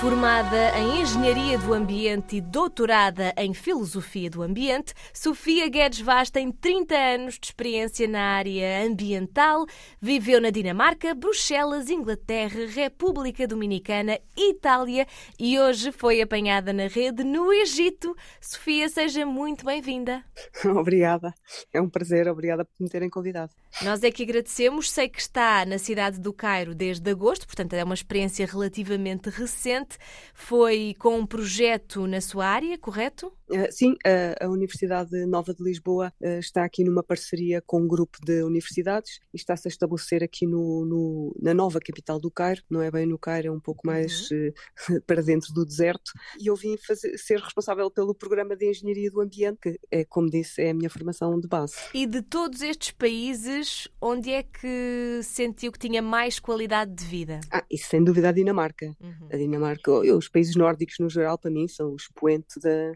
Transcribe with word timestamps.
Formada 0.00 0.78
em 0.78 1.00
Engenharia 1.00 1.58
do 1.58 1.74
Ambiente 1.74 2.36
e 2.36 2.40
doutorada 2.40 3.34
em 3.36 3.52
Filosofia 3.52 4.30
do 4.30 4.42
Ambiente, 4.42 4.94
Sofia 5.12 5.68
Guedes 5.68 6.00
Vaz 6.00 6.30
tem 6.30 6.52
30 6.52 6.94
anos 6.94 7.36
de 7.36 7.48
experiência 7.48 8.06
na 8.06 8.36
área 8.36 8.86
ambiental, 8.86 9.66
viveu 10.00 10.40
na 10.40 10.50
Dinamarca, 10.50 11.16
Bruxelas, 11.16 11.90
Inglaterra, 11.90 12.64
República 12.72 13.44
Dominicana, 13.48 14.20
Itália 14.36 15.04
e 15.36 15.58
hoje 15.58 15.90
foi 15.90 16.22
apanhada 16.22 16.72
na 16.72 16.86
rede 16.86 17.24
no 17.24 17.52
Egito. 17.52 18.14
Sofia, 18.40 18.88
seja 18.88 19.26
muito 19.26 19.64
bem-vinda. 19.64 20.24
Obrigada, 20.64 21.34
é 21.72 21.80
um 21.80 21.90
prazer, 21.90 22.28
obrigada 22.28 22.64
por 22.64 22.72
me 22.78 22.88
terem 22.88 23.10
convidado. 23.10 23.52
Nós 23.80 24.02
é 24.02 24.10
que 24.10 24.24
agradecemos, 24.24 24.90
sei 24.90 25.08
que 25.08 25.20
está 25.20 25.64
na 25.64 25.78
cidade 25.78 26.18
do 26.18 26.32
Cairo 26.32 26.74
desde 26.74 27.08
agosto, 27.08 27.46
portanto 27.46 27.74
é 27.74 27.84
uma 27.84 27.94
experiência 27.94 28.44
relativamente 28.44 29.30
recente 29.30 29.96
foi 30.34 30.96
com 30.98 31.16
um 31.16 31.26
projeto 31.26 32.04
na 32.06 32.20
sua 32.20 32.46
área, 32.46 32.76
correto? 32.76 33.32
Uh, 33.50 33.70
sim, 33.70 33.94
a, 34.04 34.44
a, 34.44 34.48
Universidade 34.48 35.24
Nova 35.24 35.54
de 35.54 35.62
Lisboa 35.62 36.12
uh, 36.20 36.38
está 36.38 36.64
aqui 36.64 36.84
numa 36.84 37.02
parceria 37.02 37.62
com 37.66 37.80
um 37.80 37.88
grupo 37.88 38.18
de 38.22 38.42
universidades 38.42 39.20
e 39.32 39.36
está-se 39.36 39.66
a 39.68 39.70
estabelecer 39.70 40.22
aqui 40.22 40.46
no, 40.46 40.84
no, 40.84 41.36
na 41.40 41.54
nova 41.54 41.80
capital 41.80 42.20
do 42.20 42.30
Cairo, 42.30 42.62
não 42.68 42.82
é 42.82 42.90
bem 42.90 43.06
no 43.06 43.18
Cairo, 43.18 43.48
é 43.48 43.50
um 43.50 43.60
pouco 43.60 43.86
mais 43.86 44.30
uhum. 44.30 44.52
uh, 44.90 45.02
para 45.06 45.22
dentro 45.22 45.52
do 45.54 45.64
deserto. 45.64 46.12
E 46.38 46.48
eu 46.48 46.56
vim 46.56 46.76
fazer, 46.76 47.16
ser 47.16 47.40
responsável 47.40 47.90
pelo 47.90 48.14
programa 48.14 48.54
de 48.54 48.68
Engenharia 48.68 49.10
do 49.10 49.20
Ambiente, 49.20 49.58
que 49.62 49.80
é, 49.90 50.04
como 50.04 50.28
disse, 50.28 50.60
é 50.60 50.70
a 50.70 50.74
minha 50.74 50.90
formação 50.90 51.40
de 51.40 51.48
base. 51.48 51.74
E 51.94 52.06
de 52.06 52.20
todos 52.20 52.60
estes 52.60 52.90
países, 52.90 53.88
onde 54.00 54.30
é 54.30 54.42
que 54.42 55.20
sentiu 55.22 55.72
que 55.72 55.78
tinha 55.78 56.02
mais 56.02 56.38
qualidade 56.38 56.92
de 56.92 57.04
vida? 57.04 57.40
Ah, 57.50 57.64
isso 57.70 57.88
sem 57.88 58.04
dúvida 58.04 58.28
a 58.28 58.32
Dinamarca. 58.32 58.94
Uhum. 59.00 59.28
A 59.32 59.36
Dinamarca, 59.36 59.90
os 59.90 60.28
países 60.28 60.54
nórdicos 60.54 60.96
no 60.98 61.08
geral, 61.08 61.38
para 61.38 61.50
mim, 61.50 61.66
são 61.66 61.92
o 61.92 61.96
expoente 61.96 62.60
da 62.60 62.92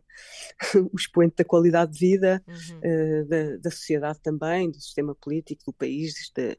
o 0.92 0.96
expoente 0.96 1.36
da 1.36 1.44
qualidade 1.44 1.92
de 1.92 1.98
vida, 1.98 2.42
uhum. 2.46 2.78
uh, 2.78 3.28
da, 3.28 3.56
da, 3.58 3.70
sociedade 3.70 4.20
também, 4.22 4.70
do 4.70 4.80
sistema 4.80 5.14
político 5.14 5.62
do 5.66 5.72
país, 5.72 6.14
de, 6.36 6.58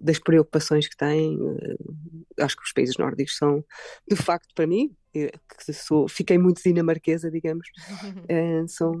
das 0.00 0.18
preocupações 0.18 0.88
que 0.88 0.96
têm. 0.96 1.40
Uh, 1.40 2.24
acho 2.40 2.56
que 2.56 2.62
os 2.62 2.72
países 2.72 2.96
nórdicos 2.96 3.36
são, 3.36 3.64
de 4.08 4.16
facto, 4.16 4.54
para 4.54 4.66
mim, 4.66 4.94
que 5.12 5.72
sou, 5.74 6.08
fiquei 6.08 6.38
muito 6.38 6.62
dinamarquesa, 6.62 7.30
digamos, 7.30 7.68
uh, 7.68 8.66
são, 8.68 8.94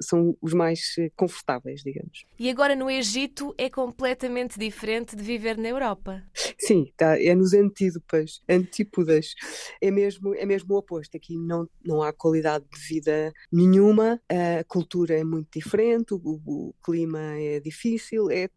são 0.00 0.36
os 0.40 0.52
mais 0.52 0.94
confortáveis, 1.16 1.82
digamos. 1.82 2.24
E 2.38 2.48
agora 2.48 2.76
no 2.76 2.88
Egito 2.88 3.52
é 3.58 3.68
completamente 3.68 4.58
diferente 4.58 5.16
de 5.16 5.22
viver 5.22 5.58
na 5.58 5.68
Europa. 5.68 6.22
Sim, 6.58 6.92
tá, 6.96 7.20
é 7.20 7.34
nos 7.34 7.52
antípodas, 7.52 8.40
antípodas. 8.48 9.34
É 9.80 9.90
mesmo, 9.90 10.34
é 10.34 10.46
mesmo 10.46 10.74
o 10.74 10.78
oposto. 10.78 11.16
Aqui 11.16 11.36
não, 11.36 11.68
não 11.84 12.02
há 12.02 12.12
qualidade 12.12 12.64
de 12.72 12.80
vida 12.80 13.32
nenhuma, 13.50 14.20
a 14.28 14.62
cultura 14.64 15.18
é 15.18 15.24
muito 15.24 15.58
diferente, 15.58 16.14
o, 16.14 16.20
o 16.46 16.74
clima 16.84 17.34
é 17.36 17.58
difícil, 17.58 18.30
é, 18.30 18.48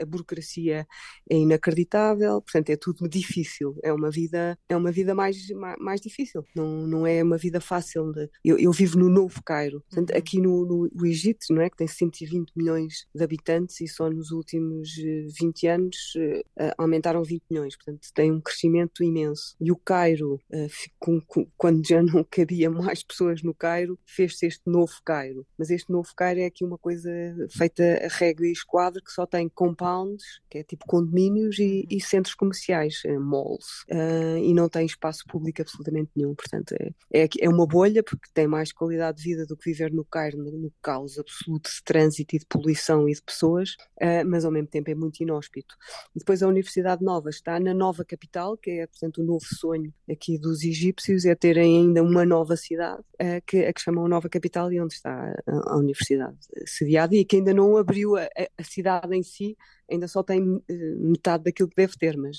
a 0.00 0.04
burocracia 0.04 0.86
é 1.30 1.36
inacreditável, 1.36 2.40
portanto 2.42 2.70
é 2.70 2.76
tudo 2.76 3.08
difícil. 3.08 3.76
É 3.82 3.92
uma 3.92 4.10
vida, 4.10 4.58
é 4.68 4.76
uma 4.76 4.92
vida 4.92 5.14
mais, 5.14 5.36
mais 5.78 6.00
difícil, 6.00 6.44
não, 6.54 6.86
não 6.86 7.06
é 7.06 7.22
uma 7.22 7.38
vida 7.38 7.60
fácil. 7.60 8.12
De... 8.12 8.28
Eu, 8.44 8.58
eu 8.58 8.72
vivo 8.72 8.98
no 8.98 9.08
Novo 9.08 9.42
Cairo, 9.44 9.84
Portanto, 9.90 10.10
uhum. 10.10 10.18
aqui 10.18 10.40
no, 10.40 10.88
no, 10.92 11.06
Egito, 11.06 11.46
não 11.50 11.62
é, 11.62 11.70
que 11.70 11.76
tem 11.76 11.86
120 11.86 12.52
milhões 12.56 13.06
de 13.14 13.22
habitantes 13.22 13.80
e 13.80 13.88
só 13.88 14.10
nos 14.10 14.30
últimos 14.30 14.90
20 15.38 15.66
eh, 15.66 15.70
anos 15.70 15.96
uh, 16.16 16.74
aumentaram 16.78 17.22
20 17.22 17.42
milhões, 17.50 17.76
portanto 17.76 18.08
tem 18.14 18.32
um 18.32 18.40
crescimento 18.40 19.02
imenso. 19.02 19.54
E 19.60 19.70
o 19.70 19.76
Cairo, 19.76 20.34
uh, 20.34 20.90
com, 20.98 21.20
com, 21.20 21.46
quando 21.56 21.86
já 21.86 22.02
não 22.02 22.24
cabia 22.24 22.70
mais 22.70 23.02
pessoas 23.02 23.42
no 23.42 23.54
Cairo, 23.54 23.98
fez-se 24.06 24.46
este 24.46 24.62
Novo 24.66 24.94
Cairo. 25.04 25.46
Mas 25.58 25.70
este 25.70 25.90
Novo 25.90 26.08
Cairo 26.16 26.40
é 26.40 26.46
aqui 26.46 26.64
uma 26.64 26.78
coisa 26.78 27.10
feita 27.50 27.82
a 28.04 28.08
regra 28.08 28.46
e 28.46 28.52
esquadra 28.52 29.00
que 29.04 29.12
só 29.12 29.26
tem 29.26 29.48
compounds, 29.68 30.24
que 30.50 30.58
é 30.58 30.62
tipo 30.64 30.84
condomínios 30.86 31.58
e, 31.58 31.86
e 31.88 32.00
centros 32.00 32.34
comerciais, 32.34 33.02
malls, 33.20 33.84
uh, 33.90 34.38
e 34.38 34.52
não 34.52 34.68
tem 34.68 34.86
espaço 34.86 35.24
público 35.28 35.62
absolutamente 35.62 35.84
absolutamente 35.94 36.10
nenhum. 36.16 36.34
Portanto, 36.34 36.72
é, 36.72 36.92
é, 37.12 37.28
é 37.40 37.48
uma 37.48 37.66
bolha 37.66 38.02
porque 38.02 38.28
tem 38.32 38.46
mais 38.46 38.72
qualidade 38.72 39.18
de 39.18 39.24
vida 39.24 39.46
do 39.46 39.56
que 39.56 39.70
viver 39.70 39.92
no 39.92 40.04
Cairo, 40.04 40.38
no, 40.38 40.50
no 40.50 40.72
caos 40.82 41.18
absoluto 41.18 41.70
de 41.70 41.82
trânsito 41.84 42.36
e 42.36 42.38
de 42.38 42.46
poluição 42.46 43.08
e 43.08 43.12
de 43.12 43.22
pessoas, 43.22 43.70
uh, 44.00 44.26
mas 44.26 44.44
ao 44.44 44.50
mesmo 44.50 44.68
tempo 44.68 44.90
é 44.90 44.94
muito 44.94 45.20
inóspito. 45.22 45.74
E 46.14 46.18
depois 46.18 46.42
a 46.42 46.48
Universidade 46.48 47.04
Nova 47.04 47.30
está 47.30 47.60
na 47.60 47.74
nova 47.74 48.04
capital, 48.04 48.56
que 48.56 48.70
é, 48.70 48.86
portanto, 48.86 49.20
o 49.20 49.24
novo 49.24 49.44
sonho 49.44 49.92
aqui 50.10 50.38
dos 50.38 50.62
egípcios, 50.62 51.24
é 51.24 51.34
terem 51.34 51.78
ainda 51.78 52.02
uma 52.02 52.24
nova 52.24 52.56
cidade, 52.56 53.00
uh, 53.00 53.42
que, 53.46 53.64
a 53.64 53.72
que 53.72 53.80
chamam 53.80 54.08
Nova 54.08 54.28
Capital 54.28 54.72
e 54.72 54.80
onde 54.80 54.94
está 54.94 55.34
a, 55.46 55.72
a 55.72 55.76
universidade 55.76 56.36
sediada 56.66 57.14
e 57.14 57.24
que 57.24 57.36
ainda 57.36 57.52
não 57.52 57.76
abriu 57.76 58.16
a, 58.16 58.28
a 58.58 58.64
cidade 58.64 59.14
em 59.14 59.22
si, 59.22 59.53
ainda 59.90 60.08
só 60.08 60.22
tem 60.22 60.40
uh, 60.42 60.64
metade 60.98 61.44
daquilo 61.44 61.68
que 61.68 61.76
deve 61.76 61.96
ter, 61.96 62.16
mas 62.16 62.36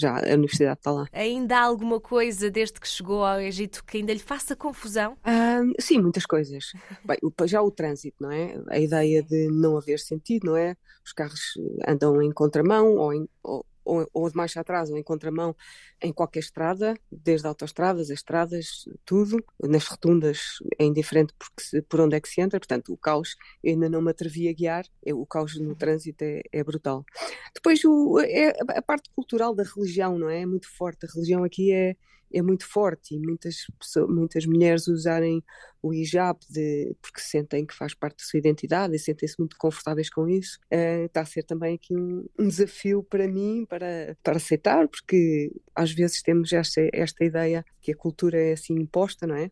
já 0.00 0.16
a 0.16 0.34
universidade 0.34 0.78
está 0.78 0.90
lá. 0.90 1.06
Ainda 1.12 1.58
há 1.58 1.62
alguma 1.62 2.00
coisa 2.00 2.50
desde 2.50 2.80
que 2.80 2.88
chegou 2.88 3.22
ao 3.22 3.38
Egito 3.38 3.84
que 3.84 3.98
ainda 3.98 4.12
lhe 4.12 4.18
faça 4.18 4.56
confusão? 4.56 5.16
Ah, 5.22 5.60
sim, 5.78 6.00
muitas 6.00 6.24
coisas. 6.24 6.72
Bem, 7.04 7.18
já 7.46 7.60
o 7.60 7.70
trânsito, 7.70 8.16
não 8.18 8.32
é? 8.32 8.58
A 8.68 8.78
ideia 8.78 9.22
de 9.22 9.48
não 9.48 9.76
haver 9.76 9.98
sentido, 9.98 10.46
não 10.46 10.56
é? 10.56 10.74
Os 11.04 11.12
carros 11.12 11.52
andam 11.86 12.22
em 12.22 12.32
contramão 12.32 12.96
ou, 12.96 13.12
em, 13.12 13.28
ou, 13.42 13.64
ou, 13.84 14.08
ou 14.12 14.30
marcha 14.34 14.60
atrás 14.60 14.90
ou 14.90 14.96
em 14.96 15.02
contramão 15.02 15.54
em 16.02 16.12
qualquer 16.12 16.40
estrada, 16.40 16.94
desde 17.10 17.46
autoestradas, 17.46 18.10
estradas, 18.10 18.84
tudo. 19.04 19.44
Nas 19.62 19.86
rotundas 19.86 20.58
é 20.78 20.84
indiferente 20.84 21.34
porque 21.38 21.82
por 21.82 22.00
onde 22.00 22.16
é 22.16 22.20
que 22.20 22.28
se 22.28 22.40
entra, 22.40 22.58
portanto 22.58 22.92
o 22.92 22.96
caos 22.96 23.36
ainda 23.64 23.88
não 23.88 24.02
me 24.02 24.10
atrevi 24.10 24.48
a 24.48 24.52
guiar, 24.52 24.84
o 25.06 25.26
caos 25.26 25.58
no 25.58 25.74
trânsito 25.74 26.22
é, 26.22 26.42
é 26.52 26.64
brutal. 26.64 27.04
Depois 27.54 27.84
o, 27.84 28.18
é, 28.20 28.50
a 28.68 28.82
parte 28.82 29.10
cultural 29.14 29.54
da 29.54 29.62
religião, 29.62 30.18
não 30.18 30.28
é? 30.28 30.42
É 30.42 30.46
muito 30.46 30.68
forte, 30.76 31.06
a 31.06 31.08
religião 31.12 31.44
aqui 31.44 31.72
é, 31.72 31.96
é 32.32 32.42
muito 32.42 32.66
forte 32.66 33.14
e 33.14 33.18
muitas, 33.18 33.66
pessoas, 33.78 34.08
muitas 34.08 34.46
mulheres 34.46 34.86
usarem 34.86 35.42
o 35.82 35.94
hijab 35.94 36.38
de, 36.48 36.94
porque 37.00 37.20
sentem 37.20 37.64
que 37.64 37.74
faz 37.74 37.94
parte 37.94 38.18
da 38.18 38.24
sua 38.24 38.38
identidade 38.38 38.94
e 38.94 38.98
sentem-se 38.98 39.38
muito 39.38 39.56
confortáveis 39.56 40.10
com 40.10 40.28
isso. 40.28 40.58
Uh, 40.72 41.06
está 41.06 41.22
a 41.22 41.26
ser 41.26 41.42
também 41.42 41.74
aqui 41.74 41.94
um, 41.94 42.26
um, 42.38 42.48
desafio 42.48 43.02
para 43.02 43.26
mim 43.26 43.64
para, 43.68 44.16
para 44.22 44.36
aceitar, 44.36 44.86
porque 44.88 45.50
às 45.74 45.92
vezes 45.92 46.22
temos 46.22 46.52
esta, 46.52 46.86
esta 46.92 47.24
ideia 47.24 47.64
que 47.80 47.92
a 47.92 47.96
cultura 47.96 48.38
é 48.38 48.52
assim 48.52 48.74
imposta, 48.74 49.26
não 49.26 49.34
é? 49.34 49.50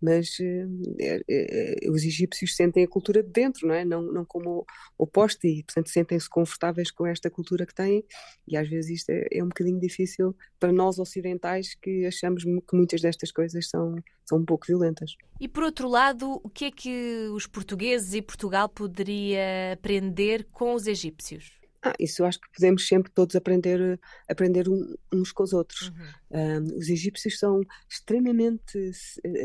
Mas 0.00 0.38
uh, 0.40 1.92
os 1.92 2.04
egípcios 2.04 2.56
sentem 2.56 2.84
a 2.84 2.88
cultura 2.88 3.22
de 3.22 3.30
dentro, 3.30 3.66
não 3.66 3.74
é? 3.74 3.84
Não, 3.84 4.02
não 4.02 4.24
como 4.24 4.66
oposta 4.96 5.46
e, 5.46 5.62
portanto, 5.62 5.90
sentem-se 5.90 6.28
confortáveis 6.28 6.90
com 6.90 7.06
esta 7.06 7.30
cultura 7.30 7.64
que 7.64 7.74
têm 7.74 8.04
e 8.46 8.56
às 8.56 8.68
vezes 8.68 8.98
isto 8.98 9.10
é, 9.10 9.26
é 9.32 9.44
um 9.44 9.48
bocadinho 9.48 9.78
difícil 9.78 10.36
para 10.58 10.72
nós 10.72 10.98
ocidentais 10.98 11.74
que 11.74 12.06
achamos 12.06 12.42
que 12.44 12.76
muitas 12.76 13.00
destas 13.00 13.30
coisas 13.30 13.68
são, 13.68 13.96
são 14.28 14.38
um 14.38 14.44
pouco 14.44 14.66
violentas. 14.66 15.16
E 15.40 15.48
por 15.48 15.62
outro 15.62 15.88
lado, 15.88 16.40
o 16.42 16.48
que 16.48 16.66
é 16.66 16.70
que 16.70 17.28
os 17.32 17.46
portugueses 17.46 18.14
e 18.14 18.22
Portugal 18.22 18.68
poderia 18.68 19.72
aprender 19.72 20.46
com 20.52 20.74
os 20.74 20.86
egípcios? 20.86 21.58
Ah, 21.82 21.94
isso 21.98 22.22
eu 22.22 22.26
acho 22.26 22.40
que 22.40 22.48
podemos 22.52 22.86
sempre 22.86 23.10
todos 23.10 23.36
aprender, 23.36 24.00
aprender 24.28 24.66
uns 25.12 25.30
com 25.30 25.42
os 25.44 25.52
outros. 25.52 25.88
Uhum. 25.88 26.06
Um, 26.30 26.76
os 26.76 26.88
egípcios 26.88 27.38
são 27.38 27.60
extremamente 27.88 28.90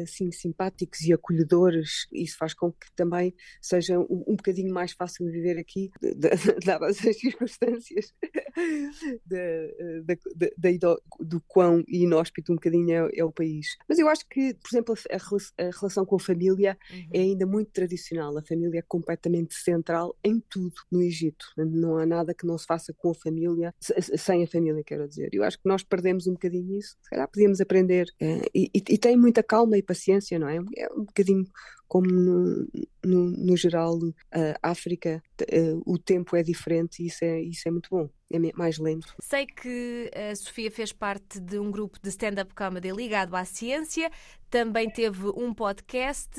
assim, 0.01 0.31
simpáticos 0.31 1.01
e 1.01 1.13
acolhedores, 1.13 2.07
isso 2.11 2.38
faz 2.38 2.53
com 2.53 2.71
que 2.71 2.91
também 2.95 3.33
seja 3.62 4.00
um, 4.00 4.24
um 4.27 4.35
bocadinho 4.35 4.74
mais 4.74 4.91
fácil 4.91 5.25
viver 5.31 5.57
aqui, 5.57 5.91
dadas 6.65 7.06
as 7.06 7.18
circunstâncias 7.18 8.13
de, 9.25 10.03
de, 10.06 10.53
de, 10.57 10.80
do 11.19 11.41
quão 11.47 11.83
inóspito 11.88 12.51
um 12.51 12.56
bocadinho 12.56 12.91
é, 12.91 13.09
é, 13.19 13.24
o 13.24 13.31
país. 13.31 13.77
Mas 13.88 14.00
eu 14.00 14.07
acho 14.07 14.27
que, 14.27 14.53
por 14.53 14.69
exemplo, 14.71 14.95
a, 15.09 15.63
a 15.63 15.69
relação 15.71 16.06
com 16.06 16.15
a 16.15 16.19
família 16.19 16.77
uhum. 16.91 17.09
é 17.13 17.19
ainda 17.19 17.45
muito 17.45 17.71
tradicional. 17.71 18.38
A 18.38 18.44
família 18.44 18.79
é 18.79 18.83
completamente 18.83 19.56
central 19.56 20.15
em 20.24 20.39
tudo 20.39 20.74
no 20.91 21.01
Egito. 21.01 21.45
Não 21.57 21.97
há 21.97 22.06
nada 22.06 22.33
que 22.33 22.45
não 22.45 22.57
se 22.57 22.65
faça 22.65 22.94
com 22.94 23.12
a 23.12 23.15
família, 23.15 23.74
sem 23.79 24.44
a 24.44 24.47
família, 24.47 24.83
quero 24.83 25.07
dizer. 25.07 25.29
Eu 25.31 25.44
acho 25.44 25.57
que 25.57 25.68
nós 25.68 25.83
perdemos 25.83 26.27
um 26.27 26.33
bocadinho 26.33 26.73
se 26.81 27.10
calhar 27.10 27.28
podíamos 27.28 27.62
aprender. 27.62 28.08
É, 28.20 28.42
e, 28.54 28.70
e, 28.74 28.98
tem 28.98 29.18
muita 29.18 29.44
calma 29.44 29.78
e 29.78 29.84
paciência, 29.84 30.40
não 30.40 30.48
é? 30.48 30.58
É 30.78 30.92
um 30.94 31.06
bocadinho 31.06 31.46
como 31.88 32.08
no, 32.08 32.68
no, 33.06 33.30
no 33.30 33.56
geral, 33.56 34.00
a 34.31 34.72
África, 34.72 35.22
uh, 35.42 35.84
o 35.86 36.00
tempo 36.00 36.36
é 36.36 36.42
diferente 36.42 37.04
e 37.04 37.06
isso 37.06 37.24
é, 37.24 37.40
isso 37.40 37.68
é 37.68 37.72
muito 37.72 37.88
bom. 37.92 38.10
É 38.31 38.40
mais 38.58 38.80
lento. 38.80 39.14
Sei 39.22 39.46
que 39.46 40.10
a 40.12 40.36
Sofia 40.36 40.72
fez 40.72 40.92
parte 40.92 41.40
de 41.40 41.60
um 41.60 41.70
grupo 41.70 42.00
de 42.02 42.10
stand-up 42.10 42.52
comedy 42.56 42.92
ligado 42.92 43.36
à 43.36 43.46
ciência, 43.46 44.10
também 44.50 44.90
teve 44.90 45.28
um 45.38 45.54
podcast 45.54 46.31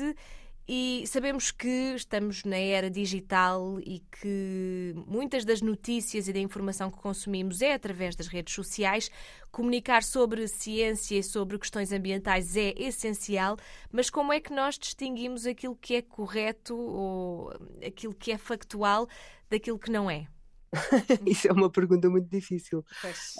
E 0.67 1.03
sabemos 1.05 1.51
que 1.51 1.93
estamos 1.95 2.43
na 2.43 2.57
era 2.57 2.89
digital 2.89 3.79
e 3.81 3.99
que 3.99 4.95
muitas 5.05 5.45
das 5.45 5.61
notícias 5.61 6.27
e 6.27 6.33
da 6.33 6.39
informação 6.39 6.89
que 6.89 6.97
consumimos 6.97 7.61
é 7.61 7.73
através 7.73 8.15
das 8.15 8.27
redes 8.27 8.55
sociais. 8.55 9.11
Comunicar 9.51 10.01
sobre 10.01 10.47
ciência 10.47 11.19
e 11.19 11.23
sobre 11.23 11.59
questões 11.59 11.91
ambientais 11.91 12.57
é 12.57 12.73
essencial, 12.77 13.57
mas 13.91 14.09
como 14.09 14.33
é 14.33 14.39
que 14.39 14.51
nós 14.51 14.79
distinguimos 14.79 15.45
aquilo 15.45 15.75
que 15.75 15.95
é 15.95 16.01
correto 16.01 16.75
ou 16.75 17.53
aquilo 17.85 18.15
que 18.15 18.31
é 18.31 18.37
factual 18.37 19.07
daquilo 19.47 19.77
que 19.77 19.91
não 19.91 20.09
é? 20.09 20.27
isso 21.25 21.47
é 21.47 21.51
uma 21.51 21.69
pergunta 21.69 22.09
muito 22.09 22.29
difícil. 22.29 22.83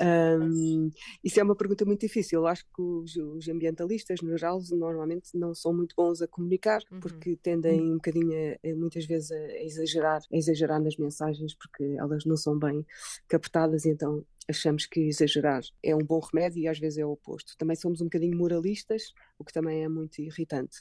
Um, 0.02 0.92
isso 1.24 1.40
é 1.40 1.44
uma 1.44 1.56
pergunta 1.56 1.86
muito 1.86 2.02
difícil. 2.02 2.40
Eu 2.40 2.48
acho 2.48 2.64
que 2.66 2.82
os, 2.82 3.16
os, 3.16 3.48
ambientalistas, 3.48 4.22
no 4.22 4.38
geral, 4.38 4.60
normalmente 4.72 5.38
não 5.38 5.54
são 5.54 5.74
muito 5.74 5.96
bons 5.96 6.22
a 6.22 6.28
comunicar, 6.28 6.82
uhum. 6.92 7.00
porque 7.00 7.38
tendem 7.42 7.82
um 7.82 7.96
bocadinho, 7.96 8.34
a, 8.34 8.76
muitas 8.76 9.06
vezes, 9.06 9.32
a 9.32 9.64
exagerar, 9.64 10.22
a 10.32 10.38
exagerar 10.38 10.82
nas 10.82 10.98
mensagens, 10.98 11.56
porque 11.56 11.84
elas 11.98 12.26
não 12.26 12.38
são 12.38 12.58
bem 12.58 12.86
captadas, 13.28 13.86
e 13.86 13.90
então 13.90 14.26
achamos 14.50 14.86
que 14.86 15.02
exagerar 15.02 15.62
é 15.84 15.96
um 15.96 16.04
bom 16.04 16.20
remédio 16.20 16.62
e 16.62 16.68
às 16.68 16.80
vezes 16.80 17.00
é 17.00 17.06
o 17.06 17.12
oposto. 17.12 17.58
Também 17.58 17.76
somos 17.76 18.02
um 18.02 18.06
bocadinho 18.06 18.38
moralistas, 18.38 19.14
o 19.38 19.44
que 19.44 19.54
também 19.54 19.84
é 19.84 19.90
muito 19.90 20.20
irritante. 20.22 20.80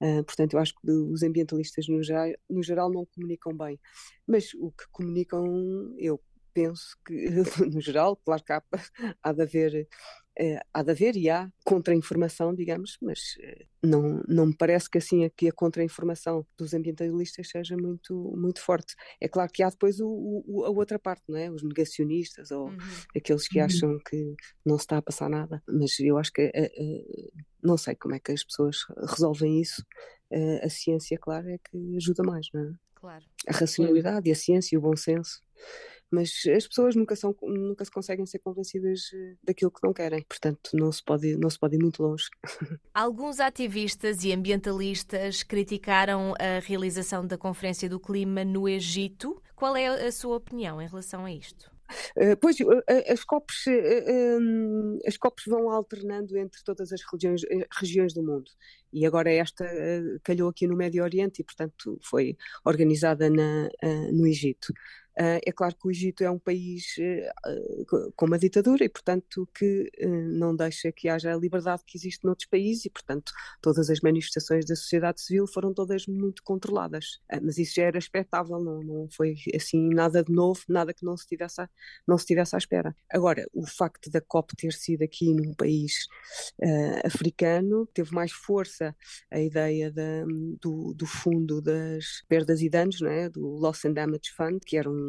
Uh, 0.00 0.24
portanto, 0.24 0.54
eu 0.54 0.60
acho 0.60 0.74
que 0.74 0.90
os 0.90 1.22
ambientalistas 1.22 1.88
no 1.88 2.02
geral, 2.02 2.32
no 2.48 2.62
geral 2.62 2.90
não 2.90 3.06
comunicam 3.06 3.56
bem, 3.56 3.78
mas 4.26 4.54
o 4.54 4.70
que 4.72 4.84
comunicam, 4.90 5.94
eu 5.98 6.20
penso 6.54 6.96
que, 7.06 7.28
no 7.72 7.80
geral, 7.80 8.16
claro 8.16 8.44
que 8.44 8.52
há, 8.52 8.62
há 9.22 9.32
de 9.32 9.42
haver 9.42 9.88
Uh, 10.40 10.58
há 10.72 10.82
de 10.82 10.90
haver 10.90 11.14
e 11.14 11.28
há 11.28 11.52
contra-informação, 11.62 12.54
digamos, 12.54 12.96
mas 13.02 13.36
uh, 13.38 13.66
não, 13.82 14.22
não 14.26 14.46
me 14.46 14.56
parece 14.56 14.88
que 14.88 14.96
assim 14.96 15.24
aqui 15.24 15.46
a 15.46 15.52
contra-informação 15.52 16.46
dos 16.56 16.72
ambientalistas 16.72 17.50
seja 17.50 17.76
muito, 17.76 18.14
muito 18.34 18.60
forte. 18.60 18.94
É 19.20 19.28
claro 19.28 19.50
que 19.52 19.62
há 19.62 19.68
depois 19.68 20.00
o, 20.00 20.42
o, 20.46 20.64
a 20.64 20.70
outra 20.70 20.98
parte, 20.98 21.22
não 21.28 21.36
é? 21.36 21.50
os 21.50 21.62
negacionistas 21.62 22.50
ou 22.50 22.68
uhum. 22.68 22.78
aqueles 23.14 23.46
que 23.46 23.58
uhum. 23.58 23.64
acham 23.66 23.98
que 24.08 24.34
não 24.64 24.78
se 24.78 24.84
está 24.84 24.96
a 24.96 25.02
passar 25.02 25.28
nada, 25.28 25.62
mas 25.68 26.00
eu 26.00 26.16
acho 26.16 26.32
que 26.32 26.46
uh, 26.46 27.42
não 27.62 27.76
sei 27.76 27.94
como 27.94 28.14
é 28.14 28.18
que 28.18 28.32
as 28.32 28.42
pessoas 28.42 28.78
resolvem 29.06 29.60
isso. 29.60 29.84
a 30.62 30.68
ciência, 30.70 31.18
claro, 31.18 31.46
é 31.50 31.58
que 31.58 31.96
ajuda 31.96 32.22
mais, 32.22 32.46
não 32.54 32.62
é? 32.62 32.72
Claro. 32.94 33.24
A 33.46 33.52
racionalidade 33.52 34.30
e 34.30 34.32
a 34.32 34.34
ciência 34.34 34.74
e 34.74 34.78
o 34.78 34.80
bom 34.80 34.96
senso 34.96 35.42
mas 36.12 36.30
as 36.54 36.68
pessoas 36.68 36.94
nunca, 36.94 37.16
são, 37.16 37.34
nunca 37.42 37.84
se 37.84 37.90
conseguem 37.90 38.26
ser 38.26 38.38
convencidas 38.40 39.10
eh, 39.14 39.34
daquilo 39.42 39.70
que 39.70 39.82
não 39.82 39.92
querem, 39.92 40.22
portanto 40.28 40.70
não 40.74 40.92
se 40.92 41.02
pode, 41.02 41.36
não 41.36 41.48
se 41.48 41.58
pode 41.58 41.76
ir 41.76 41.78
muito 41.78 42.02
longe. 42.02 42.26
Alguns 42.92 43.40
ativistas 43.40 44.22
e 44.22 44.32
ambientalistas 44.32 45.42
criticaram 45.42 46.34
a 46.38 46.60
realização 46.60 47.26
da 47.26 47.38
Conferência 47.38 47.88
do 47.88 47.98
Clima 47.98 48.44
no 48.44 48.68
Egito. 48.68 49.42
Qual 49.56 49.74
é 49.74 49.86
a 49.86 50.12
sua 50.12 50.36
opinião 50.36 50.82
em 50.82 50.86
relação 50.86 51.24
a 51.24 51.32
isto? 51.32 51.72
Uh, 52.16 52.36
pois, 52.40 52.58
uh, 52.60 52.82
as 53.08 53.24
COPs, 53.24 53.66
uh, 53.66 54.98
as 55.06 55.16
COPs 55.16 55.44
vão 55.46 55.70
alternando 55.70 56.36
entre 56.36 56.62
todas 56.64 56.92
as 56.92 57.00
regiões, 57.10 57.42
regiões 57.78 58.12
do 58.12 58.22
mundo 58.22 58.50
e 58.92 59.06
agora 59.06 59.32
esta 59.32 59.64
calhou 60.22 60.50
aqui 60.50 60.66
no 60.66 60.76
Médio 60.76 61.02
Oriente 61.02 61.40
e, 61.40 61.44
portanto, 61.44 61.98
foi 62.02 62.36
organizada 62.62 63.30
na, 63.30 63.70
no 64.12 64.26
Egito. 64.26 64.74
Uh, 65.18 65.40
é 65.44 65.52
claro 65.52 65.74
que 65.74 65.86
o 65.86 65.90
Egito 65.90 66.24
é 66.24 66.30
um 66.30 66.38
país 66.38 66.96
uh, 66.98 68.12
com 68.16 68.26
uma 68.26 68.38
ditadura 68.38 68.84
e, 68.84 68.88
portanto, 68.88 69.48
que 69.54 69.90
uh, 70.00 70.08
não 70.08 70.56
deixa 70.56 70.90
que 70.90 71.08
haja 71.08 71.32
a 71.32 71.36
liberdade 71.36 71.82
que 71.86 71.98
existe 71.98 72.24
noutros 72.24 72.48
países 72.48 72.86
e, 72.86 72.90
portanto, 72.90 73.32
todas 73.60 73.90
as 73.90 74.00
manifestações 74.00 74.64
da 74.64 74.74
sociedade 74.74 75.20
civil 75.20 75.46
foram 75.46 75.74
todas 75.74 76.06
muito 76.06 76.42
controladas. 76.42 77.20
mas 77.42 77.58
isso 77.58 77.74
já 77.76 77.84
era 77.84 77.98
expectável, 77.98 78.58
não, 78.58 78.82
não 78.82 79.08
foi 79.10 79.34
assim 79.54 79.88
nada 79.92 80.22
de 80.22 80.32
novo, 80.32 80.60
nada 80.68 80.94
que 80.94 81.04
não 81.04 81.16
se, 81.16 81.26
tivesse 81.26 81.60
a, 81.60 81.68
não 82.06 82.16
se 82.16 82.26
tivesse 82.26 82.54
à 82.54 82.58
espera. 82.58 82.94
Agora, 83.10 83.46
o 83.52 83.66
facto 83.66 84.10
da 84.10 84.20
COP 84.20 84.56
ter 84.56 84.72
sido 84.72 85.02
aqui 85.02 85.34
num 85.34 85.54
país 85.54 86.06
africano 87.04 87.86
teve 87.86 88.14
mais 88.14 88.32
força 88.32 88.94
a 89.30 89.40
ideia 89.40 89.90
da, 89.90 90.24
do, 90.60 90.94
do 90.94 91.06
fundo 91.06 91.60
das 91.60 92.22
perdas 92.28 92.60
e 92.62 92.68
danos, 92.68 93.00
não 93.00 93.10
é? 93.10 93.28
do 93.28 93.40
Loss 93.40 93.84
and 93.84 93.92
Damage 93.94 94.30
Fund, 94.36 94.60
que 94.64 94.76
era 94.76 94.90
um, 94.90 95.01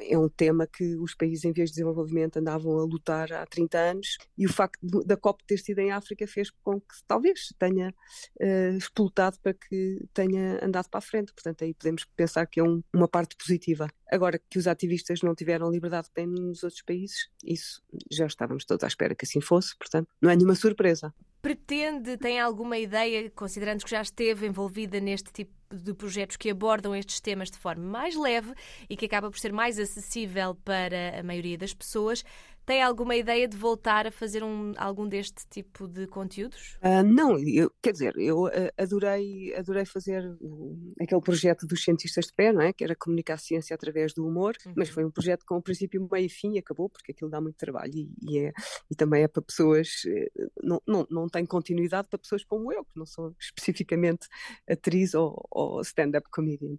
é 0.00 0.18
um 0.18 0.28
tema 0.28 0.66
que 0.66 0.96
os 0.96 1.14
países 1.14 1.44
em 1.44 1.52
vias 1.52 1.70
de 1.70 1.76
desenvolvimento 1.76 2.38
andavam 2.38 2.78
a 2.78 2.84
lutar 2.84 3.32
há 3.32 3.46
30 3.46 3.78
anos 3.78 4.18
e 4.36 4.46
o 4.46 4.52
facto 4.52 4.78
da 5.04 5.16
COP 5.16 5.44
ter 5.46 5.58
sido 5.58 5.78
em 5.78 5.92
África 5.92 6.26
fez 6.26 6.50
com 6.50 6.80
que 6.80 6.94
talvez 7.06 7.52
tenha 7.58 7.94
uh, 8.40 8.76
explotado 8.76 9.38
para 9.40 9.54
que 9.54 10.06
tenha 10.12 10.64
andado 10.64 10.88
para 10.88 10.98
a 10.98 11.02
frente. 11.02 11.32
Portanto, 11.32 11.64
aí 11.64 11.74
podemos 11.74 12.04
pensar 12.16 12.46
que 12.46 12.60
é 12.60 12.62
um, 12.62 12.82
uma 12.92 13.08
parte 13.08 13.36
positiva. 13.36 13.88
Agora, 14.10 14.40
que 14.50 14.58
os 14.58 14.66
ativistas 14.66 15.20
não 15.22 15.34
tiveram 15.34 15.70
liberdade 15.70 16.08
que 16.08 16.14
têm 16.14 16.26
nos 16.26 16.62
outros 16.62 16.82
países, 16.82 17.28
isso 17.44 17.82
já 18.10 18.26
estávamos 18.26 18.64
todos 18.64 18.84
à 18.84 18.86
espera 18.86 19.14
que 19.14 19.24
assim 19.24 19.40
fosse, 19.40 19.76
portanto, 19.76 20.08
não 20.20 20.30
é 20.30 20.36
nenhuma 20.36 20.54
surpresa. 20.54 21.12
Pretende, 21.42 22.16
tem 22.16 22.40
alguma 22.40 22.76
ideia, 22.78 23.30
considerando 23.30 23.84
que 23.84 23.90
já 23.90 24.02
esteve 24.02 24.46
envolvida 24.46 24.98
neste 24.98 25.32
tipo 25.32 25.52
de 25.70 25.94
projetos 25.94 26.36
que 26.36 26.50
abordam 26.50 26.94
estes 26.94 27.20
temas 27.20 27.50
de 27.50 27.58
forma 27.58 27.84
mais 27.84 28.16
leve 28.16 28.52
e 28.88 28.96
que 28.96 29.06
acaba 29.06 29.30
por 29.30 29.38
ser 29.38 29.52
mais 29.52 29.78
acessível 29.78 30.54
para 30.54 31.20
a 31.20 31.22
maioria 31.22 31.58
das 31.58 31.74
pessoas, 31.74 32.24
tem 32.66 32.82
alguma 32.82 33.14
ideia 33.14 33.46
de 33.46 33.56
voltar 33.56 34.08
a 34.08 34.10
fazer 34.10 34.42
um, 34.42 34.72
algum 34.76 35.08
deste 35.08 35.46
tipo 35.48 35.86
de 35.86 36.08
conteúdos? 36.08 36.76
Uh, 36.82 37.04
não, 37.04 37.38
eu, 37.38 37.70
quer 37.80 37.92
dizer, 37.92 38.14
eu 38.18 38.46
uh, 38.46 38.50
adorei, 38.76 39.54
adorei 39.54 39.86
fazer 39.86 40.36
o, 40.40 40.76
aquele 41.00 41.20
projeto 41.20 41.64
dos 41.64 41.84
cientistas 41.84 42.26
de 42.26 42.32
pé, 42.34 42.52
não 42.52 42.60
é? 42.60 42.72
Que 42.72 42.82
era 42.82 42.96
comunicar 42.96 43.34
a 43.34 43.38
ciência 43.38 43.72
através 43.72 44.12
do 44.12 44.26
humor, 44.26 44.56
uhum. 44.66 44.74
mas 44.76 44.88
foi 44.88 45.04
um 45.04 45.10
projeto 45.12 45.44
com 45.46 45.58
um 45.58 45.62
princípio, 45.62 46.08
meio 46.10 46.26
e 46.26 46.28
fim 46.28 46.54
e 46.54 46.58
acabou, 46.58 46.90
porque 46.90 47.12
aquilo 47.12 47.30
dá 47.30 47.40
muito 47.40 47.56
trabalho 47.56 47.92
e, 47.94 48.10
e, 48.20 48.38
é, 48.40 48.52
e 48.90 48.96
também 48.96 49.22
é 49.22 49.28
para 49.28 49.42
pessoas, 49.42 50.02
eh, 50.06 50.28
não, 50.60 50.82
não, 50.84 51.06
não 51.08 51.28
tem 51.28 51.46
continuidade 51.46 52.08
para 52.08 52.18
pessoas 52.18 52.44
como 52.44 52.72
eu, 52.72 52.84
que 52.84 52.96
não 52.98 53.06
sou 53.06 53.32
especificamente 53.38 54.26
atriz 54.68 55.14
ou, 55.14 55.46
ou 55.52 55.80
stand-up 55.82 56.28
comedian. 56.32 56.76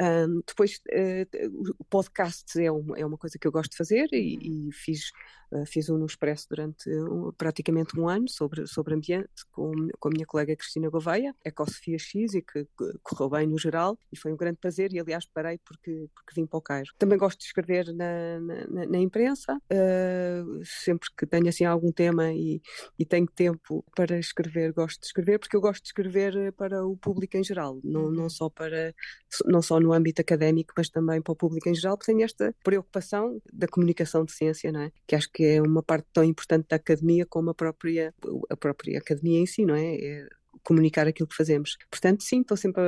Um, 0.00 0.40
depois, 0.46 0.80
uh, 0.90 1.74
o 1.78 1.84
podcast 1.84 2.58
é 2.58 2.72
uma, 2.72 2.98
é 2.98 3.04
uma 3.04 3.18
coisa 3.18 3.36
que 3.38 3.46
eu 3.46 3.52
gosto 3.52 3.72
de 3.72 3.76
fazer 3.76 4.08
e, 4.12 4.36
uhum. 4.36 4.68
e 4.70 4.72
fiz 4.72 5.10
Uh, 5.50 5.64
fiz 5.64 5.88
um 5.88 5.96
no 5.96 6.04
Expresso 6.04 6.46
durante 6.50 6.90
praticamente 7.38 7.98
um 7.98 8.06
ano 8.06 8.28
sobre, 8.28 8.66
sobre 8.66 8.94
ambiente 8.94 9.46
com, 9.50 9.72
com 9.98 10.08
a 10.08 10.10
minha 10.10 10.26
colega 10.26 10.54
Cristina 10.54 10.90
Gouveia, 10.90 11.34
Ecosofia 11.42 11.98
X, 11.98 12.34
e 12.34 12.42
que, 12.42 12.64
que, 12.64 12.98
correu 13.02 13.30
bem 13.30 13.46
no 13.46 13.58
geral 13.58 13.98
e 14.12 14.18
foi 14.18 14.30
um 14.30 14.36
grande 14.36 14.58
prazer. 14.58 14.92
E 14.92 15.00
aliás, 15.00 15.24
parei 15.26 15.58
porque, 15.64 16.08
porque 16.14 16.34
vim 16.34 16.46
para 16.46 16.58
o 16.58 16.62
Cairo. 16.62 16.90
Também 16.98 17.16
gosto 17.16 17.38
de 17.38 17.46
escrever 17.46 17.86
na, 17.94 18.40
na, 18.40 18.86
na 18.86 18.98
imprensa, 18.98 19.56
uh, 19.56 20.60
sempre 20.64 21.08
que 21.16 21.26
tenho 21.26 21.48
assim 21.48 21.64
algum 21.64 21.90
tema 21.92 22.30
e, 22.30 22.60
e 22.98 23.06
tenho 23.06 23.26
tempo 23.26 23.84
para 23.96 24.18
escrever, 24.18 24.72
gosto 24.72 25.00
de 25.00 25.06
escrever, 25.06 25.38
porque 25.38 25.56
eu 25.56 25.60
gosto 25.60 25.82
de 25.82 25.88
escrever 25.88 26.52
para 26.52 26.86
o 26.86 26.96
público 26.96 27.36
em 27.36 27.44
geral, 27.44 27.80
não, 27.82 28.10
não, 28.10 28.24
uhum. 28.24 28.30
só, 28.30 28.50
para, 28.50 28.94
não 29.46 29.62
só 29.62 29.80
no 29.80 29.92
âmbito 29.92 30.20
académico, 30.20 30.74
mas 30.76 30.90
também 30.90 31.22
para 31.22 31.32
o 31.32 31.36
público 31.36 31.68
em 31.68 31.74
geral, 31.74 31.96
porque 31.96 32.12
tenho 32.12 32.24
esta 32.24 32.54
preocupação 32.62 33.40
da 33.52 33.66
comunicação 33.66 34.24
de 34.24 34.32
ciência, 34.32 34.70
não 34.70 34.82
é? 34.82 34.92
Que 35.08 35.16
acho 35.16 35.30
que 35.32 35.42
é 35.42 35.62
uma 35.62 35.82
parte 35.82 36.06
tão 36.12 36.22
importante 36.22 36.66
da 36.68 36.76
academia 36.76 37.24
como 37.24 37.50
a 37.50 37.54
própria, 37.54 38.14
a 38.50 38.56
própria 38.56 38.98
academia 38.98 39.40
em 39.40 39.46
si, 39.46 39.64
não 39.64 39.74
é? 39.74 39.96
é 39.96 40.28
comunicar 40.62 41.06
aquilo 41.06 41.28
que 41.28 41.36
fazemos. 41.36 41.78
Portanto, 41.90 42.22
sim, 42.22 42.42
estou 42.42 42.56
sempre 42.56 42.82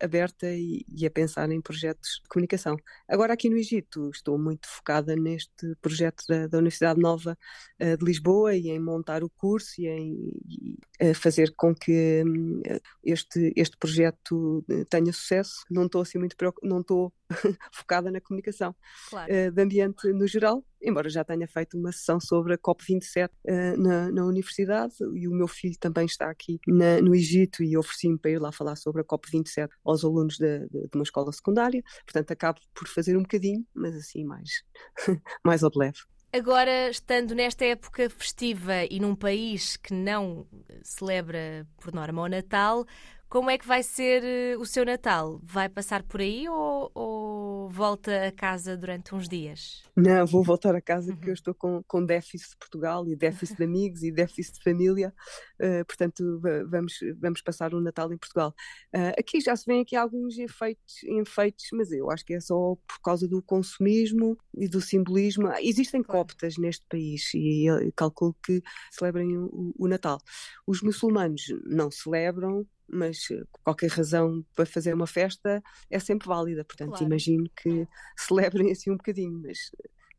aberta 0.00 0.50
e, 0.50 0.84
e, 0.88 1.06
a 1.06 1.10
pensar 1.10 1.50
em 1.50 1.60
projetos 1.60 2.20
de 2.22 2.28
comunicação. 2.28 2.76
Agora, 3.06 3.34
aqui 3.34 3.50
no 3.50 3.58
Egito, 3.58 4.10
estou 4.10 4.38
muito 4.38 4.66
focada 4.66 5.14
neste 5.14 5.74
projeto 5.82 6.24
da, 6.26 6.46
da 6.46 6.56
Universidade 6.56 6.98
Nova 6.98 7.36
uh, 7.82 7.96
de 7.98 8.04
Lisboa 8.04 8.54
e 8.54 8.70
em 8.70 8.78
montar 8.78 9.22
o 9.22 9.28
curso 9.28 9.78
e 9.78 9.88
em 9.88 10.32
e, 10.48 10.78
uh, 11.02 11.14
fazer 11.14 11.52
com 11.54 11.74
que 11.74 12.22
um, 12.24 12.62
este, 13.04 13.52
este 13.54 13.76
projeto 13.76 14.64
tenha 14.88 15.12
sucesso. 15.12 15.64
Não 15.70 15.84
estou 15.84 16.00
assim 16.00 16.18
muito 16.18 16.34
não 16.62 16.80
estou 16.80 17.12
focada 17.72 18.10
na 18.10 18.20
comunicação 18.20 18.74
claro. 19.10 19.32
uh, 19.32 19.50
de 19.50 19.62
ambiente 19.62 20.12
no 20.12 20.26
geral, 20.26 20.64
embora 20.82 21.08
já 21.08 21.24
tenha 21.24 21.46
feito 21.46 21.76
uma 21.76 21.92
sessão 21.92 22.20
sobre 22.20 22.54
a 22.54 22.58
COP27 22.58 23.28
uh, 23.28 23.80
na, 23.80 24.10
na, 24.10 24.24
universidade 24.24 24.94
e 25.14 25.28
o 25.28 25.32
meu 25.32 25.48
filho 25.48 25.76
também 25.78 26.06
está 26.06 26.30
aqui 26.30 26.58
na, 26.66 27.00
no 27.00 27.14
Egito 27.14 27.62
e 27.62 27.76
ofereci-me 27.76 28.18
para 28.18 28.30
ir 28.30 28.38
lá 28.38 28.52
falar 28.52 28.76
sobre 28.76 29.02
a 29.02 29.04
COP27 29.04 29.68
aos 29.84 30.04
alunos 30.04 30.36
de, 30.36 30.60
de, 30.68 30.80
de, 30.82 30.90
uma 30.94 31.02
escola 31.02 31.32
secundária, 31.32 31.82
portanto 32.04 32.30
acabo 32.30 32.60
por 32.74 32.88
fazer 32.88 33.16
um 33.16 33.22
bocadinho, 33.22 33.66
mas 33.74 33.94
assim 33.94 34.24
mais, 34.24 34.62
mais 35.44 35.62
ao 35.62 35.70
de 35.70 35.78
leve. 35.78 35.98
Agora, 36.30 36.90
estando 36.90 37.34
nesta 37.34 37.64
época 37.64 38.10
festiva 38.10 38.84
e 38.90 39.00
num 39.00 39.14
país 39.14 39.78
que 39.78 39.94
não 39.94 40.46
celebra 40.82 41.66
por 41.80 41.90
norma 41.94 42.20
o 42.20 42.28
Natal, 42.28 42.84
Como 43.28 43.50
é 43.50 43.58
que 43.58 43.66
vai 43.66 43.82
ser 43.82 44.24
eh, 44.24 44.56
o 44.56 44.64
seu 44.64 44.86
Natal? 44.86 45.38
Vai 45.42 45.68
passar 45.68 46.02
por 46.02 46.18
aí 46.18 46.48
ou, 46.48 46.90
ou 46.94 47.68
volta 47.68 48.26
a 48.26 48.32
casa 48.32 48.74
durante 48.74 49.14
uns 49.14 49.28
dias? 49.28 49.82
Não, 49.94 50.24
vou 50.24 50.42
voltar 50.42 50.74
a 50.74 50.80
casa 50.80 51.12
porque 51.14 51.28
eu 51.28 51.34
estou 51.34 51.54
com, 51.54 51.82
com 51.86 52.02
déficit 52.02 52.52
de 52.52 52.56
Portugal 52.56 53.06
e 53.06 53.14
déficit 53.14 53.58
de 53.58 53.64
amigos 53.64 54.02
e 54.02 54.10
déficit 54.10 54.54
de 54.54 54.62
família, 54.62 55.12
uh, 55.60 55.84
portanto 55.84 56.40
vamos, 56.70 56.94
vamos 57.20 57.42
passar 57.42 57.74
o 57.74 57.82
Natal 57.82 58.10
em 58.10 58.16
Portugal. 58.16 58.54
Uh, 58.96 59.12
aqui 59.18 59.42
já 59.42 59.54
se 59.54 59.66
vêem 59.66 59.82
aqui 59.82 59.94
alguns 59.94 60.38
efeitos, 60.38 61.02
efeitos, 61.04 61.66
mas 61.74 61.92
eu 61.92 62.10
acho 62.10 62.24
que 62.24 62.32
é 62.32 62.40
só 62.40 62.76
por 62.86 63.00
causa 63.04 63.28
do 63.28 63.42
consumismo 63.42 64.38
e 64.56 64.66
do 64.66 64.80
simbolismo. 64.80 65.52
Existem 65.60 66.02
coptas 66.02 66.56
neste 66.56 66.86
país 66.88 67.30
e 67.34 67.66
calculo 67.94 68.34
que 68.42 68.62
celebrem 68.90 69.36
o, 69.36 69.74
o 69.78 69.86
Natal. 69.86 70.18
Os 70.66 70.80
muçulmanos 70.80 71.42
não 71.66 71.90
celebram, 71.90 72.66
mas 72.88 73.30
eh, 73.30 73.42
qualquer 73.62 73.90
razão 73.90 74.44
para 74.54 74.66
fazer 74.66 74.94
uma 74.94 75.06
festa 75.06 75.62
é 75.90 75.98
sempre 75.98 76.28
válida. 76.28 76.64
Portanto, 76.64 76.90
claro. 76.90 77.04
imagino 77.04 77.48
que 77.56 77.86
celebrem 78.16 78.72
assim 78.72 78.90
um 78.90 78.96
bocadinho, 78.96 79.40
mas 79.42 79.58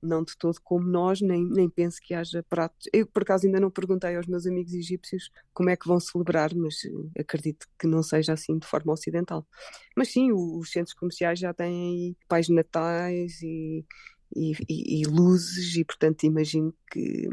não 0.02 0.24
de 0.24 0.38
todo 0.38 0.60
como 0.64 0.88
nós, 0.88 1.20
nem, 1.22 1.46
nem 1.46 1.70
penso 1.70 2.00
que 2.02 2.14
haja 2.14 2.44
pratos. 2.44 2.88
Eu, 2.94 3.06
por 3.06 3.24
acaso, 3.24 3.46
ainda 3.46 3.60
não 3.60 3.70
perguntei 3.70 4.16
aos 4.16 4.28
meus 4.28 4.46
amigos 4.46 4.74
egípcios 4.74 5.30
como 5.54 5.70
é 5.70 5.76
que 5.76 5.88
vão 5.88 6.00
celebrar, 6.00 6.54
mas 6.56 6.86
eh, 6.86 7.22
acredito 7.22 7.68
que 7.78 7.88
não 7.88 8.02
seja 8.02 8.34
assim 8.34 8.58
de 8.58 8.68
forma 8.68 8.94
ocidental. 8.94 9.46
Mas 9.96 10.10
sim, 10.10 10.32
os 10.32 10.72
centros 10.72 10.94
comerciais 10.94 11.40
já 11.40 11.54
têm 11.54 12.16
pais 12.28 12.48
natais 12.50 13.42
e, 13.42 13.86
e, 14.36 14.54
e, 14.70 15.02
e 15.02 15.06
luzes, 15.06 15.76
e 15.76 15.84
portanto 15.84 16.24
imagino 16.24 16.74
que 16.92 17.28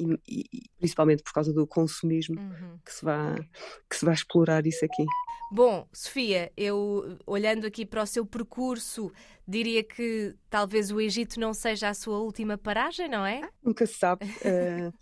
e, 0.00 0.44
e, 0.52 0.70
principalmente 0.78 1.22
por 1.22 1.32
causa 1.32 1.52
do 1.52 1.66
consumismo 1.66 2.38
uhum. 2.40 2.78
que, 2.84 2.92
se 2.92 3.04
vai, 3.04 3.36
que 3.88 3.96
se 3.96 4.04
vai 4.04 4.14
explorar 4.14 4.66
isso 4.66 4.84
aqui. 4.84 5.04
Bom, 5.52 5.88
Sofia, 5.92 6.52
eu 6.56 7.18
olhando 7.26 7.66
aqui 7.66 7.84
para 7.84 8.02
o 8.02 8.06
seu 8.06 8.24
percurso, 8.24 9.12
diria 9.50 9.82
que 9.82 10.34
talvez 10.48 10.90
o 10.90 11.00
Egito 11.00 11.40
não 11.40 11.52
seja 11.52 11.88
a 11.88 11.94
sua 11.94 12.18
última 12.18 12.56
paragem, 12.56 13.08
não 13.08 13.26
é? 13.26 13.40
Nunca 13.62 13.84
se 13.84 13.94
sabe. 13.94 14.24
uh... 14.46 14.92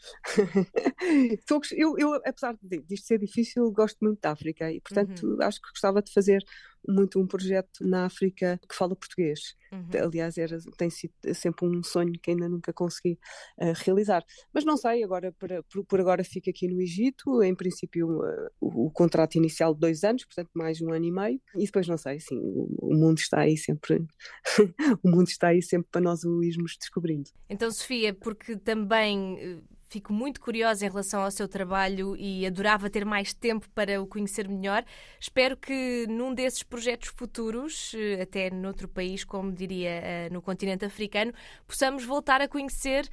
eu, 1.72 1.98
eu, 1.98 2.14
apesar 2.24 2.56
de 2.62 2.82
isto 2.90 3.06
ser 3.06 3.18
difícil, 3.18 3.70
gosto 3.70 3.98
muito 4.00 4.20
da 4.20 4.32
África 4.32 4.72
e, 4.72 4.80
portanto, 4.80 5.26
uhum. 5.26 5.42
acho 5.42 5.60
que 5.60 5.70
gostava 5.70 6.02
de 6.02 6.12
fazer 6.12 6.42
muito 6.86 7.20
um 7.20 7.26
projeto 7.26 7.86
na 7.86 8.06
África 8.06 8.58
que 8.68 8.74
fala 8.74 8.96
português. 8.96 9.56
Uhum. 9.70 9.88
Aliás, 10.02 10.38
era, 10.38 10.58
tem 10.78 10.88
sido 10.88 11.12
sempre 11.34 11.66
um 11.66 11.82
sonho 11.82 12.12
que 12.22 12.30
ainda 12.30 12.48
nunca 12.48 12.72
consegui 12.72 13.18
uh, 13.58 13.72
realizar. 13.84 14.24
Mas 14.52 14.64
não 14.64 14.76
sei, 14.76 15.04
agora 15.04 15.32
por, 15.32 15.84
por, 15.84 16.00
agora 16.00 16.24
fico 16.24 16.48
aqui 16.48 16.66
no 16.68 16.80
Egito, 16.80 17.42
em 17.42 17.54
princípio 17.54 18.20
uh, 18.20 18.48
o, 18.60 18.86
o, 18.86 18.90
contrato 18.90 19.36
inicial 19.36 19.74
de 19.74 19.80
dois 19.80 20.04
anos, 20.04 20.24
portanto 20.24 20.50
mais 20.54 20.80
um 20.80 20.92
ano 20.92 21.04
e 21.04 21.12
meio, 21.12 21.40
e 21.56 21.64
depois 21.66 21.86
não 21.86 21.98
sei, 21.98 22.18
sim, 22.20 22.38
o, 22.38 22.68
o 22.80 22.94
mundo 22.94 23.18
está 23.18 23.40
aí 23.40 23.56
sempre, 23.58 24.06
o 25.02 25.08
mundo 25.08 25.28
está 25.28 25.48
aí 25.48 25.62
sempre 25.62 25.88
para 25.90 26.00
nós 26.00 26.24
o 26.24 26.42
irmos 26.42 26.76
descobrindo. 26.78 27.30
Então, 27.48 27.70
Sofia, 27.70 28.14
porque 28.14 28.56
também 28.56 29.38
eh, 29.38 29.58
fico 29.88 30.12
muito 30.12 30.40
curiosa 30.40 30.84
em 30.86 30.88
relação 30.88 31.22
ao 31.22 31.30
seu 31.30 31.48
trabalho 31.48 32.16
e 32.16 32.46
adorava 32.46 32.90
ter 32.90 33.04
mais 33.04 33.32
tempo 33.32 33.68
para 33.70 34.00
o 34.00 34.06
conhecer 34.06 34.48
melhor. 34.48 34.84
Espero 35.20 35.56
que 35.56 36.06
num 36.08 36.34
desses 36.34 36.62
projetos 36.62 37.08
futuros, 37.08 37.94
eh, 37.94 38.22
até 38.22 38.50
noutro 38.50 38.88
país, 38.88 39.24
como 39.24 39.52
diria 39.52 39.90
eh, 39.90 40.28
no 40.30 40.42
continente 40.42 40.84
africano, 40.84 41.32
possamos 41.66 42.04
voltar 42.04 42.40
a 42.40 42.48
conhecer 42.48 43.08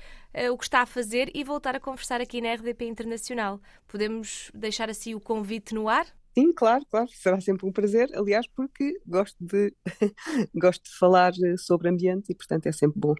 o 0.51 0.57
que 0.57 0.65
está 0.65 0.81
a 0.81 0.85
fazer 0.85 1.31
e 1.33 1.45
voltar 1.45 1.77
a 1.77 1.79
conversar 1.79 2.19
aqui 2.19 2.41
na 2.41 2.53
RDP 2.53 2.85
Internacional. 2.87 3.61
Podemos 3.87 4.51
deixar 4.53 4.89
assim 4.89 5.15
o 5.15 5.19
convite 5.21 5.73
no 5.73 5.87
ar? 5.87 6.05
Sim, 6.37 6.53
claro, 6.53 6.85
claro, 6.89 7.07
será 7.09 7.39
sempre 7.39 7.65
um 7.65 7.71
prazer. 7.71 8.09
Aliás, 8.13 8.45
porque 8.47 8.99
gosto 9.07 9.37
de, 9.39 9.73
gosto 10.53 10.83
de 10.83 10.97
falar 10.97 11.33
sobre 11.57 11.89
ambiente 11.89 12.31
e, 12.31 12.35
portanto, 12.35 12.67
é 12.67 12.71
sempre 12.71 12.99
bom 12.99 13.15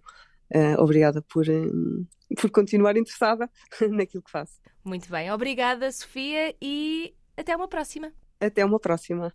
Uh, 0.53 0.79
obrigada 0.79 1.23
por, 1.23 1.47
uh, 1.47 2.05
por 2.39 2.51
continuar 2.51 2.95
interessada 2.95 3.49
naquilo 3.89 4.21
que 4.23 4.31
faço. 4.31 4.61
Muito 4.83 5.09
bem, 5.09 5.31
obrigada 5.31 5.91
Sofia 5.91 6.55
e 6.61 7.15
até 7.35 7.55
uma 7.55 7.67
próxima. 7.67 8.13
Até 8.39 8.63
uma 8.63 8.79
próxima. 8.79 9.31